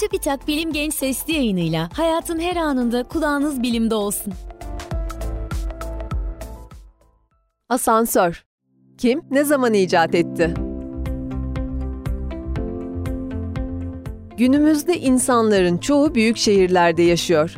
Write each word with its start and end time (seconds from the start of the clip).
TÜBİTAK 0.00 0.48
Bilim 0.48 0.72
Genç 0.72 0.94
Sesli 0.94 1.32
yayınıyla 1.32 1.88
hayatın 1.92 2.40
her 2.40 2.56
anında 2.56 3.02
kulağınız 3.02 3.62
bilimde 3.62 3.94
olsun. 3.94 4.32
Asansör. 7.68 8.44
Kim, 8.98 9.22
ne 9.30 9.44
zaman 9.44 9.74
icat 9.74 10.14
etti? 10.14 10.54
Günümüzde 14.36 14.98
insanların 14.98 15.78
çoğu 15.78 16.14
büyük 16.14 16.36
şehirlerde 16.36 17.02
yaşıyor. 17.02 17.56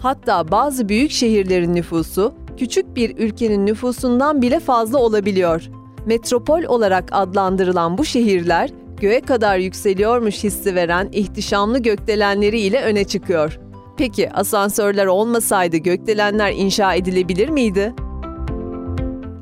Hatta 0.00 0.50
bazı 0.50 0.88
büyük 0.88 1.10
şehirlerin 1.10 1.74
nüfusu 1.74 2.34
küçük 2.56 2.96
bir 2.96 3.18
ülkenin 3.18 3.66
nüfusundan 3.66 4.42
bile 4.42 4.60
fazla 4.60 4.98
olabiliyor. 4.98 5.70
Metropol 6.06 6.62
olarak 6.62 7.08
adlandırılan 7.12 7.98
bu 7.98 8.04
şehirler 8.04 8.70
göğe 9.00 9.20
kadar 9.20 9.58
yükseliyormuş 9.58 10.44
hissi 10.44 10.74
veren 10.74 11.08
ihtişamlı 11.12 11.78
gökdelenleri 11.78 12.60
ile 12.60 12.82
öne 12.82 13.04
çıkıyor. 13.04 13.60
Peki 13.96 14.30
asansörler 14.32 15.06
olmasaydı 15.06 15.76
gökdelenler 15.76 16.52
inşa 16.52 16.94
edilebilir 16.94 17.48
miydi? 17.48 17.94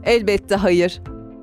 Elbette 0.05 0.55
hayır. 0.55 1.01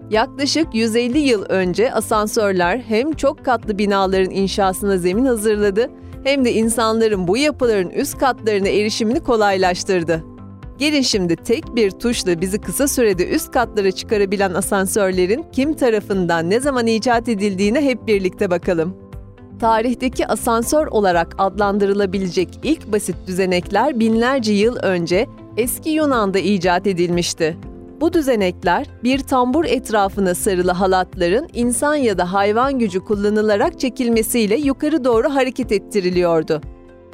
Yaklaşık 0.09 0.67
150 0.75 1.19
yıl 1.19 1.45
önce 1.49 1.93
asansörler 1.93 2.77
hem 2.77 3.13
çok 3.13 3.45
katlı 3.45 3.77
binaların 3.77 4.31
inşasına 4.31 4.97
zemin 4.97 5.25
hazırladı 5.25 5.89
hem 6.23 6.45
de 6.45 6.53
insanların 6.53 7.27
bu 7.27 7.37
yapıların 7.37 7.89
üst 7.89 8.17
katlarına 8.17 8.67
erişimini 8.67 9.19
kolaylaştırdı. 9.19 10.34
Gelin 10.77 11.01
şimdi 11.01 11.35
tek 11.35 11.75
bir 11.75 11.91
tuşla 11.91 12.41
bizi 12.41 12.61
kısa 12.61 12.87
sürede 12.87 13.29
üst 13.29 13.51
katlara 13.51 13.91
çıkarabilen 13.91 14.53
asansörlerin 14.53 15.45
kim 15.51 15.73
tarafından 15.73 16.49
ne 16.49 16.59
zaman 16.59 16.87
icat 16.87 17.29
edildiğine 17.29 17.81
hep 17.81 18.07
birlikte 18.07 18.49
bakalım. 18.49 18.97
Tarihteki 19.59 20.27
asansör 20.27 20.87
olarak 20.87 21.35
adlandırılabilecek 21.37 22.59
ilk 22.63 22.91
basit 22.91 23.15
düzenekler 23.27 23.99
binlerce 23.99 24.53
yıl 24.53 24.75
önce 24.75 25.27
eski 25.57 25.89
Yunan'da 25.89 26.39
icat 26.39 26.87
edilmişti. 26.87 27.57
Bu 28.01 28.13
düzenekler 28.13 28.87
bir 29.03 29.19
tambur 29.19 29.65
etrafına 29.65 30.35
sarılı 30.35 30.71
halatların 30.71 31.47
insan 31.53 31.95
ya 31.95 32.17
da 32.17 32.33
hayvan 32.33 32.79
gücü 32.79 32.99
kullanılarak 32.99 33.79
çekilmesiyle 33.79 34.55
yukarı 34.55 35.03
doğru 35.03 35.29
hareket 35.35 35.71
ettiriliyordu 35.71 36.61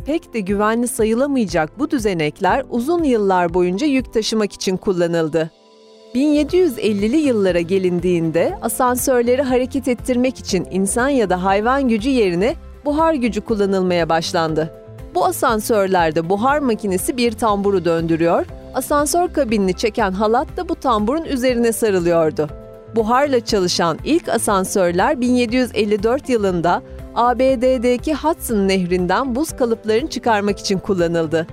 pek 0.05 0.33
de 0.33 0.39
güvenli 0.39 0.87
sayılamayacak 0.87 1.79
bu 1.79 1.91
düzenekler 1.91 2.65
uzun 2.69 3.03
yıllar 3.03 3.53
boyunca 3.53 3.87
yük 3.87 4.13
taşımak 4.13 4.53
için 4.53 4.77
kullanıldı. 4.77 5.51
1750'li 6.15 7.17
yıllara 7.17 7.61
gelindiğinde 7.61 8.57
asansörleri 8.61 9.41
hareket 9.41 9.87
ettirmek 9.87 10.39
için 10.39 10.67
insan 10.71 11.09
ya 11.09 11.29
da 11.29 11.43
hayvan 11.43 11.89
gücü 11.89 12.09
yerine 12.09 12.55
buhar 12.85 13.13
gücü 13.13 13.41
kullanılmaya 13.41 14.09
başlandı. 14.09 14.73
Bu 15.15 15.25
asansörlerde 15.25 16.29
buhar 16.29 16.59
makinesi 16.59 17.17
bir 17.17 17.31
tamburu 17.31 17.85
döndürüyor, 17.85 18.45
asansör 18.73 19.33
kabinini 19.33 19.73
çeken 19.73 20.11
halat 20.11 20.47
da 20.57 20.69
bu 20.69 20.75
tamburun 20.75 21.23
üzerine 21.23 21.71
sarılıyordu. 21.71 22.49
Buharla 22.95 23.39
çalışan 23.39 23.97
ilk 24.05 24.29
asansörler 24.29 25.21
1754 25.21 26.29
yılında 26.29 26.81
ABD'deki 27.15 28.13
Hudson 28.13 28.67
Nehri'nden 28.67 29.35
buz 29.35 29.51
kalıplarını 29.51 30.09
çıkarmak 30.09 30.59
için 30.59 30.79
kullanıldı. 30.79 31.47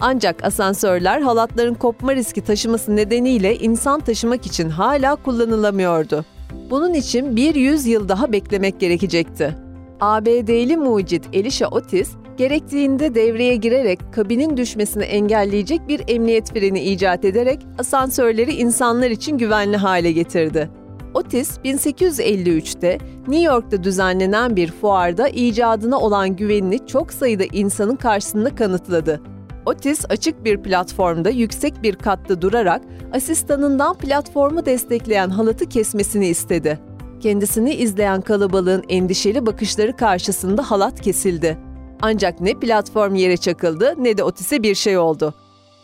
Ancak 0.00 0.44
asansörler 0.44 1.20
halatların 1.20 1.74
kopma 1.74 2.14
riski 2.14 2.40
taşıması 2.40 2.96
nedeniyle 2.96 3.56
insan 3.58 4.00
taşımak 4.00 4.46
için 4.46 4.70
hala 4.70 5.16
kullanılamıyordu. 5.16 6.24
Bunun 6.70 6.94
için 6.94 7.36
bir 7.36 7.54
yüzyıl 7.54 8.08
daha 8.08 8.32
beklemek 8.32 8.80
gerekecekti. 8.80 9.56
ABD'li 10.00 10.76
mucit 10.76 11.24
Elisha 11.32 11.66
Otis, 11.66 12.10
gerektiğinde 12.36 13.14
devreye 13.14 13.56
girerek 13.56 14.00
kabinin 14.12 14.56
düşmesini 14.56 15.02
engelleyecek 15.02 15.88
bir 15.88 16.02
emniyet 16.08 16.52
freni 16.52 16.80
icat 16.80 17.24
ederek 17.24 17.66
asansörleri 17.78 18.52
insanlar 18.52 19.10
için 19.10 19.38
güvenli 19.38 19.76
hale 19.76 20.12
getirdi. 20.12 20.70
Otis 21.14 21.58
1853'te 21.64 22.98
New 23.28 23.44
York'ta 23.44 23.84
düzenlenen 23.84 24.56
bir 24.56 24.72
fuarda 24.72 25.28
icadına 25.28 26.00
olan 26.00 26.36
güvenini 26.36 26.86
çok 26.86 27.12
sayıda 27.12 27.44
insanın 27.44 27.96
karşısında 27.96 28.54
kanıtladı. 28.54 29.20
Otis 29.66 30.04
açık 30.08 30.44
bir 30.44 30.62
platformda 30.62 31.30
yüksek 31.30 31.82
bir 31.82 31.94
katta 31.94 32.42
durarak 32.42 32.82
asistanından 33.12 33.94
platformu 33.94 34.66
destekleyen 34.66 35.30
halatı 35.30 35.68
kesmesini 35.68 36.26
istedi. 36.26 36.78
Kendisini 37.20 37.74
izleyen 37.74 38.20
kalabalığın 38.20 38.84
endişeli 38.88 39.46
bakışları 39.46 39.96
karşısında 39.96 40.70
halat 40.70 41.00
kesildi. 41.00 41.58
Ancak 42.02 42.40
ne 42.40 42.54
platform 42.54 43.14
yere 43.14 43.36
çakıldı 43.36 43.94
ne 43.98 44.18
de 44.18 44.24
Otis'e 44.24 44.62
bir 44.62 44.74
şey 44.74 44.98
oldu. 44.98 45.34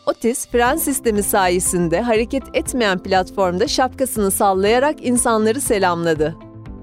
Otis, 0.08 0.48
fren 0.48 0.76
sistemi 0.76 1.22
sayesinde 1.22 2.00
hareket 2.00 2.42
etmeyen 2.54 2.98
platformda 2.98 3.68
şapkasını 3.68 4.30
sallayarak 4.30 5.06
insanları 5.06 5.60
selamladı. 5.60 6.36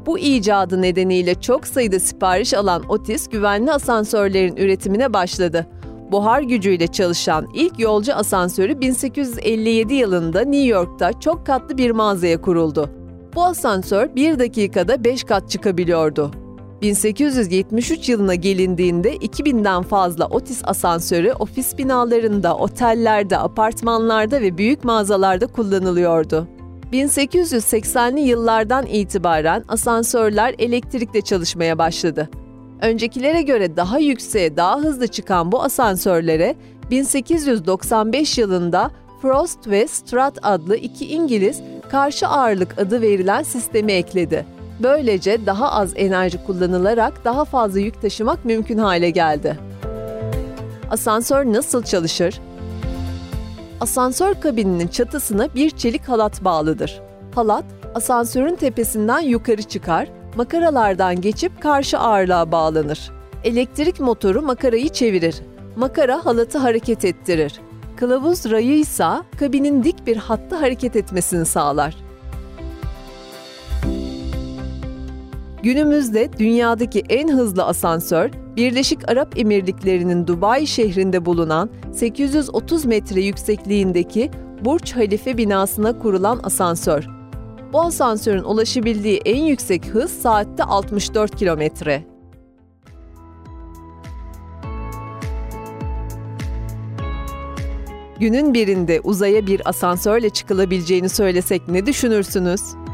Bu 0.05 0.19
icadı 0.19 0.81
nedeniyle 0.81 1.41
çok 1.41 1.67
sayıda 1.67 1.99
sipariş 1.99 2.53
alan 2.53 2.83
Otis, 2.89 3.29
güvenli 3.29 3.71
asansörlerin 3.71 4.55
üretimine 4.55 5.13
başladı. 5.13 5.67
Buhar 6.11 6.41
gücüyle 6.41 6.87
çalışan 6.87 7.47
ilk 7.53 7.79
yolcu 7.79 8.13
asansörü 8.13 8.81
1857 8.81 9.93
yılında 9.93 10.41
New 10.41 10.67
York'ta 10.67 11.19
çok 11.19 11.45
katlı 11.45 11.77
bir 11.77 11.91
mağazaya 11.91 12.41
kuruldu. 12.41 12.89
Bu 13.35 13.43
asansör 13.43 14.15
bir 14.15 14.39
dakikada 14.39 15.03
5 15.03 15.23
kat 15.23 15.49
çıkabiliyordu. 15.49 16.44
1873 16.81 18.09
yılına 18.09 18.35
gelindiğinde 18.35 19.15
2000'den 19.15 19.81
fazla 19.81 20.25
Otis 20.25 20.61
asansörü 20.63 21.31
ofis 21.31 21.77
binalarında, 21.77 22.57
otellerde, 22.57 23.37
apartmanlarda 23.37 24.41
ve 24.41 24.57
büyük 24.57 24.83
mağazalarda 24.83 25.47
kullanılıyordu. 25.47 26.47
1880'li 26.93 28.21
yıllardan 28.21 28.85
itibaren 28.85 29.63
asansörler 29.67 30.55
elektrikle 30.59 31.21
çalışmaya 31.21 31.77
başladı. 31.77 32.29
Öncekilere 32.81 33.41
göre 33.41 33.75
daha 33.75 33.99
yükseğe, 33.99 34.57
daha 34.57 34.79
hızlı 34.79 35.07
çıkan 35.07 35.51
bu 35.51 35.63
asansörlere 35.63 36.55
1895 36.91 38.37
yılında 38.37 38.91
Frost 39.21 39.67
ve 39.67 39.87
Strat 39.87 40.39
adlı 40.41 40.75
iki 40.75 41.07
İngiliz 41.07 41.61
karşı 41.91 42.27
ağırlık 42.27 42.79
adı 42.79 43.01
verilen 43.01 43.43
sistemi 43.43 43.91
ekledi. 43.91 44.54
Böylece 44.79 45.45
daha 45.45 45.71
az 45.71 45.93
enerji 45.95 46.43
kullanılarak 46.43 47.25
daha 47.25 47.45
fazla 47.45 47.79
yük 47.79 48.01
taşımak 48.01 48.45
mümkün 48.45 48.77
hale 48.77 49.09
geldi. 49.09 49.59
Asansör 50.91 51.45
nasıl 51.45 51.83
çalışır? 51.83 52.39
Asansör 53.81 54.35
kabininin 54.35 54.87
çatısına 54.87 55.53
bir 55.55 55.69
çelik 55.69 56.09
halat 56.09 56.43
bağlıdır. 56.43 57.01
Halat, 57.35 57.65
asansörün 57.95 58.55
tepesinden 58.55 59.19
yukarı 59.19 59.63
çıkar, 59.63 60.07
makaralardan 60.35 61.21
geçip 61.21 61.61
karşı 61.61 61.99
ağırlığa 61.99 62.51
bağlanır. 62.51 63.11
Elektrik 63.43 63.99
motoru 63.99 64.41
makarayı 64.41 64.89
çevirir. 64.89 65.35
Makara 65.75 66.25
halatı 66.25 66.57
hareket 66.57 67.05
ettirir. 67.05 67.59
Kılavuz 67.95 68.51
rayı 68.51 68.79
ise 68.79 69.07
kabinin 69.39 69.83
dik 69.83 70.07
bir 70.07 70.17
hatta 70.17 70.61
hareket 70.61 70.95
etmesini 70.95 71.45
sağlar. 71.45 72.04
Günümüzde 75.65 76.29
dünyadaki 76.39 77.03
en 77.09 77.27
hızlı 77.27 77.65
asansör, 77.65 78.29
Birleşik 78.55 79.09
Arap 79.09 79.39
Emirlikleri'nin 79.39 80.27
Dubai 80.27 80.67
şehrinde 80.67 81.25
bulunan 81.25 81.69
830 81.93 82.85
metre 82.85 83.21
yüksekliğindeki 83.21 84.31
Burç 84.65 84.95
Halife 84.95 85.37
binasına 85.37 85.99
kurulan 85.99 86.39
asansör. 86.43 87.07
Bu 87.73 87.81
asansörün 87.81 88.43
ulaşabildiği 88.43 89.21
en 89.25 89.45
yüksek 89.45 89.85
hız 89.85 90.11
saatte 90.11 90.63
64 90.63 91.35
kilometre. 91.35 92.03
Günün 98.19 98.53
birinde 98.53 99.01
uzaya 99.03 99.47
bir 99.47 99.69
asansörle 99.69 100.29
çıkılabileceğini 100.29 101.09
söylesek 101.09 101.67
ne 101.67 101.85
düşünürsünüz? 101.85 102.84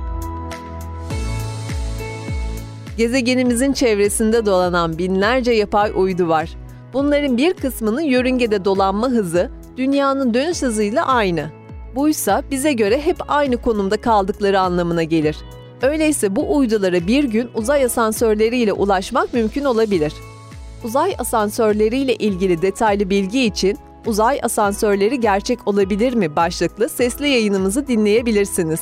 Gezegenimizin 3.02 3.74
çevresinde 3.74 4.46
dolanan 4.46 4.98
binlerce 4.98 5.52
yapay 5.52 5.92
uydu 5.96 6.28
var. 6.28 6.50
Bunların 6.94 7.38
bir 7.38 7.54
kısmının 7.54 8.02
yörüngede 8.02 8.66
dolanma 8.66 9.10
hızı 9.10 9.50
dünyanın 9.78 10.34
dönüş 10.34 10.62
hızıyla 10.62 11.06
aynı. 11.06 11.50
Buysa 11.96 12.44
bize 12.52 12.74
göre 12.74 13.02
hep 13.02 13.18
aynı 13.28 13.58
konumda 13.58 14.02
kaldıkları 14.02 14.60
anlamına 14.60 15.04
gelir. 15.04 15.38
Öyleyse 15.82 16.36
bu 16.36 16.58
uydulara 16.58 17.08
bir 17.08 17.24
gün 17.24 17.50
uzay 17.56 17.86
asansörleriyle 17.86 18.74
ulaşmak 18.74 19.34
mümkün 19.34 19.64
olabilir. 19.64 20.14
Uzay 20.84 21.16
asansörleriyle 21.20 22.16
ilgili 22.16 22.62
detaylı 22.62 23.10
bilgi 23.10 23.46
için 23.46 23.78
Uzay 24.06 24.40
asansörleri 24.44 25.20
gerçek 25.20 25.68
olabilir 25.68 26.14
mi 26.14 26.36
başlıklı 26.36 26.90
sesli 26.90 27.28
yayınımızı 27.28 27.88
dinleyebilirsiniz. 27.88 28.82